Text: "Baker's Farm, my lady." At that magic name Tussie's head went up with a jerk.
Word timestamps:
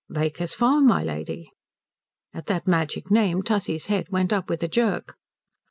"Baker's 0.11 0.55
Farm, 0.55 0.87
my 0.87 1.03
lady." 1.03 1.51
At 2.33 2.47
that 2.47 2.65
magic 2.65 3.11
name 3.11 3.43
Tussie's 3.43 3.85
head 3.85 4.09
went 4.09 4.33
up 4.33 4.49
with 4.49 4.63
a 4.63 4.67
jerk. 4.67 5.13